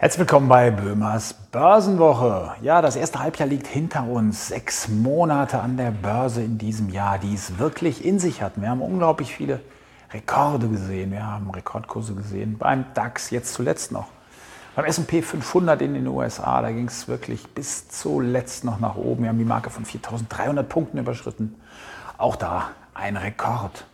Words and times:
Herzlich 0.00 0.20
willkommen 0.20 0.48
bei 0.48 0.70
Böhmers 0.70 1.34
Börsenwoche. 1.34 2.54
Ja, 2.62 2.80
das 2.80 2.96
erste 2.96 3.18
Halbjahr 3.18 3.46
liegt 3.46 3.66
hinter 3.66 4.04
uns. 4.04 4.48
Sechs 4.48 4.88
Monate 4.88 5.60
an 5.60 5.76
der 5.76 5.90
Börse 5.90 6.42
in 6.42 6.56
diesem 6.56 6.88
Jahr, 6.88 7.18
die 7.18 7.34
es 7.34 7.58
wirklich 7.58 8.02
in 8.02 8.18
sich 8.18 8.40
hatten. 8.40 8.62
Wir 8.62 8.70
haben 8.70 8.80
unglaublich 8.80 9.36
viele 9.36 9.60
Rekorde 10.10 10.68
gesehen. 10.68 11.12
Wir 11.12 11.26
haben 11.26 11.50
Rekordkurse 11.50 12.14
gesehen 12.14 12.56
beim 12.56 12.86
DAX, 12.94 13.28
jetzt 13.28 13.52
zuletzt 13.52 13.92
noch. 13.92 14.06
Beim 14.74 14.86
S&P 14.86 15.20
500 15.20 15.82
in 15.82 15.92
den 15.92 16.06
USA, 16.06 16.62
da 16.62 16.70
ging 16.70 16.86
es 16.86 17.06
wirklich 17.06 17.46
bis 17.48 17.90
zuletzt 17.90 18.64
noch 18.64 18.80
nach 18.80 18.96
oben. 18.96 19.24
Wir 19.24 19.28
haben 19.28 19.38
die 19.38 19.44
Marke 19.44 19.68
von 19.68 19.84
4.300 19.84 20.62
Punkten 20.62 20.96
überschritten. 20.96 21.60
Auch 22.16 22.36
da 22.36 22.70
ein 22.94 23.18
Rekord. 23.18 23.84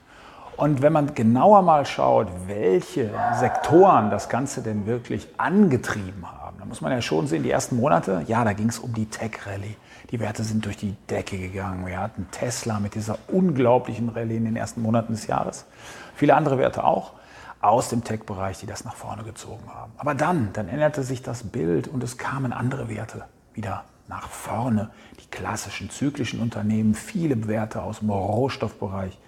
Und 0.56 0.80
wenn 0.80 0.92
man 0.92 1.14
genauer 1.14 1.60
mal 1.62 1.84
schaut, 1.84 2.28
welche 2.46 3.10
Sektoren 3.38 4.10
das 4.10 4.30
Ganze 4.30 4.62
denn 4.62 4.86
wirklich 4.86 5.28
angetrieben 5.36 6.24
haben, 6.26 6.56
dann 6.58 6.68
muss 6.68 6.80
man 6.80 6.92
ja 6.92 7.02
schon 7.02 7.26
sehen, 7.26 7.42
die 7.42 7.50
ersten 7.50 7.76
Monate, 7.76 8.24
ja, 8.26 8.42
da 8.42 8.54
ging 8.54 8.70
es 8.70 8.78
um 8.78 8.94
die 8.94 9.06
Tech-Rallye. 9.06 9.76
Die 10.10 10.20
Werte 10.20 10.44
sind 10.44 10.64
durch 10.64 10.78
die 10.78 10.94
Decke 11.10 11.36
gegangen. 11.36 11.84
Wir 11.86 12.00
hatten 12.00 12.28
Tesla 12.30 12.80
mit 12.80 12.94
dieser 12.94 13.18
unglaublichen 13.28 14.08
Rallye 14.08 14.36
in 14.36 14.44
den 14.46 14.56
ersten 14.56 14.80
Monaten 14.80 15.12
des 15.12 15.26
Jahres. 15.26 15.66
Viele 16.14 16.34
andere 16.34 16.56
Werte 16.58 16.84
auch 16.84 17.12
aus 17.60 17.90
dem 17.90 18.02
Tech-Bereich, 18.02 18.58
die 18.58 18.66
das 18.66 18.84
nach 18.84 18.94
vorne 18.94 19.24
gezogen 19.24 19.68
haben. 19.74 19.92
Aber 19.98 20.14
dann, 20.14 20.50
dann 20.54 20.68
änderte 20.68 21.02
sich 21.02 21.22
das 21.22 21.42
Bild 21.42 21.88
und 21.88 22.02
es 22.02 22.16
kamen 22.16 22.52
andere 22.52 22.88
Werte 22.88 23.24
wieder 23.52 23.84
nach 24.08 24.28
vorne. 24.28 24.90
Die 25.20 25.28
klassischen 25.28 25.90
zyklischen 25.90 26.40
Unternehmen, 26.40 26.94
viele 26.94 27.46
Werte 27.48 27.82
aus 27.82 27.98
dem 27.98 28.10
Rohstoffbereich, 28.10 29.18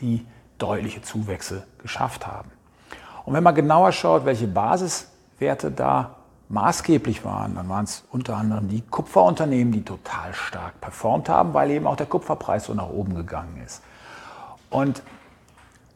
die 0.00 0.26
deutliche 0.58 1.02
Zuwächse 1.02 1.64
geschafft 1.78 2.26
haben. 2.26 2.50
Und 3.24 3.34
wenn 3.34 3.42
man 3.42 3.54
genauer 3.54 3.92
schaut, 3.92 4.24
welche 4.24 4.46
Basiswerte 4.46 5.70
da 5.70 6.16
maßgeblich 6.48 7.24
waren, 7.24 7.56
dann 7.56 7.68
waren 7.68 7.84
es 7.84 8.04
unter 8.10 8.36
anderem 8.36 8.68
die 8.68 8.82
Kupferunternehmen, 8.82 9.72
die 9.72 9.82
total 9.82 10.32
stark 10.32 10.80
performt 10.80 11.28
haben, 11.28 11.52
weil 11.54 11.70
eben 11.70 11.86
auch 11.86 11.96
der 11.96 12.06
Kupferpreis 12.06 12.66
so 12.66 12.74
nach 12.74 12.88
oben 12.88 13.14
gegangen 13.14 13.60
ist. 13.64 13.82
Und 14.70 15.02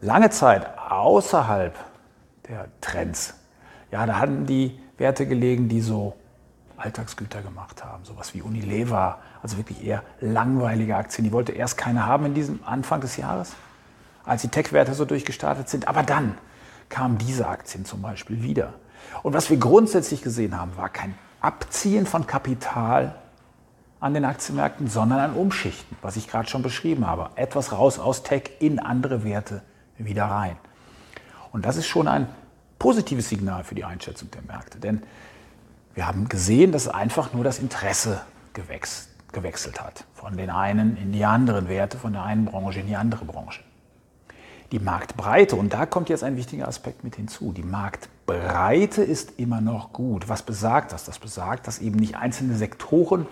lange 0.00 0.30
Zeit 0.30 0.66
außerhalb 0.90 1.78
der 2.48 2.66
Trends, 2.80 3.34
ja, 3.92 4.06
da 4.06 4.18
hatten 4.18 4.46
die 4.46 4.78
Werte 4.98 5.26
gelegen, 5.26 5.68
die 5.68 5.80
so 5.80 6.14
Alltagsgüter 6.76 7.42
gemacht 7.42 7.84
haben, 7.84 8.04
sowas 8.04 8.34
wie 8.34 8.42
Unilever, 8.42 9.18
also 9.42 9.56
wirklich 9.56 9.84
eher 9.84 10.02
langweilige 10.20 10.96
Aktien. 10.96 11.24
Die 11.24 11.32
wollte 11.32 11.52
erst 11.52 11.76
keine 11.76 12.06
haben 12.06 12.26
in 12.26 12.34
diesem 12.34 12.60
Anfang 12.64 13.00
des 13.00 13.16
Jahres 13.16 13.54
als 14.30 14.42
die 14.42 14.48
Tech-Werte 14.48 14.94
so 14.94 15.04
durchgestartet 15.04 15.68
sind. 15.68 15.88
Aber 15.88 16.04
dann 16.04 16.38
kamen 16.88 17.18
diese 17.18 17.48
Aktien 17.48 17.84
zum 17.84 18.00
Beispiel 18.00 18.44
wieder. 18.44 18.74
Und 19.24 19.34
was 19.34 19.50
wir 19.50 19.56
grundsätzlich 19.56 20.22
gesehen 20.22 20.56
haben, 20.56 20.76
war 20.76 20.88
kein 20.88 21.16
Abziehen 21.40 22.06
von 22.06 22.28
Kapital 22.28 23.16
an 23.98 24.14
den 24.14 24.24
Aktienmärkten, 24.24 24.86
sondern 24.86 25.18
ein 25.18 25.32
Umschichten, 25.32 25.96
was 26.00 26.14
ich 26.14 26.28
gerade 26.28 26.48
schon 26.48 26.62
beschrieben 26.62 27.08
habe. 27.08 27.30
Etwas 27.34 27.72
raus 27.72 27.98
aus 27.98 28.22
Tech 28.22 28.52
in 28.60 28.78
andere 28.78 29.24
Werte 29.24 29.62
wieder 29.98 30.26
rein. 30.26 30.56
Und 31.50 31.66
das 31.66 31.76
ist 31.76 31.88
schon 31.88 32.06
ein 32.06 32.28
positives 32.78 33.28
Signal 33.28 33.64
für 33.64 33.74
die 33.74 33.84
Einschätzung 33.84 34.30
der 34.30 34.42
Märkte. 34.42 34.78
Denn 34.78 35.02
wir 35.94 36.06
haben 36.06 36.28
gesehen, 36.28 36.70
dass 36.70 36.86
einfach 36.86 37.32
nur 37.32 37.42
das 37.42 37.58
Interesse 37.58 38.20
gewechselt 38.54 39.80
hat. 39.80 40.04
Von 40.14 40.36
den 40.36 40.50
einen 40.50 40.96
in 40.96 41.10
die 41.10 41.24
anderen 41.24 41.68
Werte, 41.68 41.98
von 41.98 42.12
der 42.12 42.22
einen 42.22 42.44
Branche 42.44 42.78
in 42.78 42.86
die 42.86 42.96
andere 42.96 43.24
Branche 43.24 43.62
die 44.72 44.78
Marktbreite, 44.78 45.56
und 45.56 45.72
da 45.72 45.84
kommt 45.86 46.08
jetzt 46.08 46.22
ein 46.22 46.36
wichtiger 46.36 46.68
Aspekt 46.68 47.02
mit 47.02 47.16
hinzu, 47.16 47.52
die 47.52 47.62
Marktbreite 47.62 49.02
ist 49.02 49.38
immer 49.38 49.60
noch 49.60 49.92
gut. 49.92 50.28
Was 50.28 50.42
besagt 50.42 50.92
das? 50.92 51.04
Das 51.04 51.18
besagt, 51.18 51.66
dass 51.66 51.80
eben 51.80 51.96
nicht 51.96 52.16
einzelne 52.16 52.54
Sektoren 52.54 53.26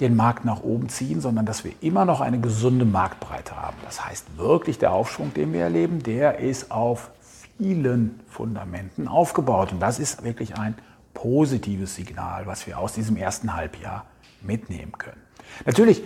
den 0.00 0.16
Markt 0.16 0.44
nach 0.44 0.62
oben 0.62 0.88
ziehen, 0.88 1.20
sondern 1.20 1.46
dass 1.46 1.64
wir 1.64 1.72
immer 1.80 2.04
noch 2.04 2.20
eine 2.20 2.40
gesunde 2.40 2.84
Marktbreite 2.84 3.56
haben. 3.60 3.76
Das 3.84 4.04
heißt 4.04 4.38
wirklich, 4.38 4.78
der 4.78 4.92
Aufschwung, 4.92 5.32
den 5.34 5.52
wir 5.52 5.62
erleben, 5.62 6.02
der 6.02 6.38
ist 6.38 6.70
auf 6.70 7.10
vielen 7.58 8.20
Fundamenten 8.28 9.06
aufgebaut. 9.06 9.72
Und 9.72 9.80
das 9.80 9.98
ist 9.98 10.24
wirklich 10.24 10.58
ein 10.58 10.74
positives 11.12 11.94
Signal, 11.94 12.46
was 12.46 12.66
wir 12.66 12.78
aus 12.78 12.94
diesem 12.94 13.16
ersten 13.16 13.54
Halbjahr 13.54 14.06
mitnehmen 14.42 14.92
können. 14.98 15.20
Natürlich 15.64 16.02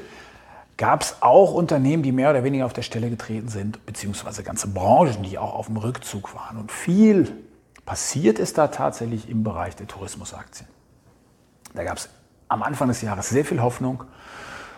gab 0.79 1.03
es 1.03 1.17
auch 1.21 1.53
Unternehmen, 1.53 2.03
die 2.03 2.13
mehr 2.13 2.31
oder 2.31 2.45
weniger 2.45 2.65
auf 2.65 2.73
der 2.73 2.83
Stelle 2.83 3.11
getreten 3.11 3.49
sind, 3.49 3.85
beziehungsweise 3.85 4.43
ganze 4.45 4.69
Branchen, 4.69 5.23
die 5.25 5.37
auch 5.37 5.55
auf 5.55 5.67
dem 5.67 5.77
Rückzug 5.77 6.35
waren. 6.35 6.57
Und 6.57 6.73
viel 6.73 7.37
passiert 7.85 8.39
ist 8.39 8.57
da 8.57 8.69
tatsächlich 8.69 9.29
im 9.29 9.43
Bereich 9.43 9.75
der 9.77 9.89
Tourismusaktien. 9.89 10.69
Da 11.75 11.83
gab 11.85 11.99
es 11.99 12.09
am 12.47 12.63
Anfang 12.63 12.89
des 12.89 13.03
Jahres 13.03 13.29
sehr 13.29 13.45
viel 13.45 13.61
Hoffnung. 13.61 14.05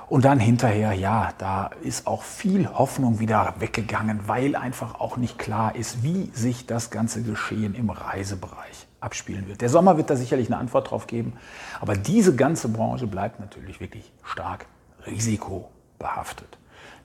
Und 0.09 0.25
dann 0.25 0.41
hinterher, 0.41 0.93
ja, 0.93 1.33
da 1.39 1.71
ist 1.83 2.09
auch 2.09 2.23
viel 2.23 2.69
Hoffnung 2.69 3.21
wieder 3.21 3.55
weggegangen, 3.61 4.27
weil 4.27 4.57
einfach 4.57 4.99
auch 4.99 5.17
nicht 5.19 5.39
klar 5.39 5.77
ist, 5.77 6.03
wie 6.03 6.33
sich 6.35 6.67
das 6.67 6.91
ganze 6.91 7.23
Geschehen 7.23 7.77
im 7.77 7.91
Reisebereich 7.91 8.89
abspielen 8.99 9.47
wird. 9.47 9.61
Der 9.61 9.69
Sommer 9.69 9.99
wird 9.99 10.11
da 10.11 10.17
sicherlich 10.17 10.49
eine 10.49 10.57
Antwort 10.57 10.91
drauf 10.91 11.07
geben, 11.07 11.35
aber 11.81 11.95
diese 11.95 12.35
ganze 12.35 12.69
Branche 12.69 13.07
bleibt 13.07 13.39
natürlich 13.39 13.81
wirklich 13.81 14.11
stark 14.25 14.67
risiko 15.07 15.71
behaftet. 16.01 16.59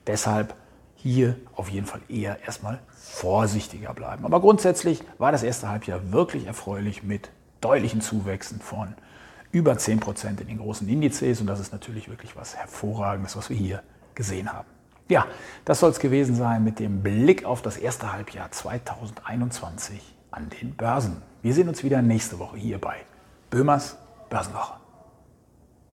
Deshalb 0.08 0.54
hier 0.96 1.36
auf 1.54 1.68
jeden 1.68 1.86
Fall 1.86 2.00
eher 2.08 2.42
erstmal 2.44 2.80
vorsichtiger 2.90 3.94
bleiben. 3.94 4.24
Aber 4.24 4.40
grundsätzlich 4.40 5.04
war 5.18 5.30
das 5.30 5.44
erste 5.44 5.68
Halbjahr 5.68 6.10
wirklich 6.10 6.46
erfreulich 6.46 7.04
mit 7.04 7.30
deutlichen 7.60 8.00
Zuwächsen 8.00 8.60
von 8.60 8.94
über 9.52 9.78
10 9.78 10.00
Prozent 10.00 10.40
in 10.40 10.48
den 10.48 10.58
großen 10.58 10.88
Indizes. 10.88 11.40
Und 11.40 11.46
das 11.46 11.60
ist 11.60 11.72
natürlich 11.72 12.08
wirklich 12.08 12.34
was 12.34 12.56
Hervorragendes, 12.56 13.36
was 13.36 13.48
wir 13.50 13.56
hier 13.56 13.82
gesehen 14.16 14.52
haben. 14.52 14.66
Ja, 15.08 15.26
das 15.64 15.78
soll 15.78 15.90
es 15.90 16.00
gewesen 16.00 16.34
sein 16.34 16.64
mit 16.64 16.80
dem 16.80 17.02
Blick 17.02 17.44
auf 17.44 17.62
das 17.62 17.76
erste 17.76 18.12
Halbjahr 18.12 18.50
2021 18.50 20.00
an 20.32 20.48
den 20.60 20.74
Börsen. 20.74 21.22
Wir 21.42 21.54
sehen 21.54 21.68
uns 21.68 21.84
wieder 21.84 22.02
nächste 22.02 22.40
Woche 22.40 22.56
hier 22.56 22.80
bei 22.80 22.96
Böhmers 23.50 23.96
Börsenwoche. 24.28 24.85